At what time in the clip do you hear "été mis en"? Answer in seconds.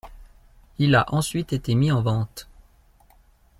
1.53-2.01